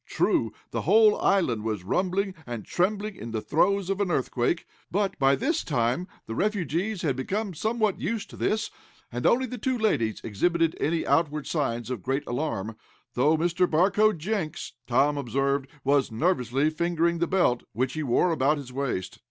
True, 0.07 0.51
the 0.71 0.81
whole 0.81 1.15
island 1.21 1.63
was 1.63 1.83
rumbling 1.83 2.33
and 2.47 2.65
trembling 2.65 3.15
in 3.15 3.29
the 3.29 3.39
throes 3.39 3.87
of 3.87 4.01
an 4.01 4.09
earthquake, 4.09 4.65
but, 4.89 5.15
by 5.19 5.35
this 5.35 5.63
time, 5.63 6.07
the 6.25 6.33
refugees 6.33 7.03
had 7.03 7.15
become 7.15 7.53
somewhat 7.53 7.99
used 8.01 8.27
to 8.31 8.35
this, 8.35 8.71
and 9.11 9.27
only 9.27 9.45
the 9.45 9.59
two 9.59 9.77
ladies 9.77 10.19
exhibited 10.23 10.75
any 10.79 11.05
outward 11.05 11.45
signs 11.45 11.91
of 11.91 12.01
great 12.01 12.23
alarm, 12.25 12.77
though 13.13 13.37
Mr. 13.37 13.69
Barcoe 13.69 14.11
Jenks, 14.11 14.71
Tom 14.87 15.19
observed, 15.19 15.67
was 15.83 16.11
nervously 16.11 16.71
fingering 16.71 17.19
the 17.19 17.27
belt 17.27 17.61
which 17.73 17.93
he 17.93 18.01
wore 18.01 18.31
about 18.31 18.57
his 18.57 18.73
waist. 18.73 19.19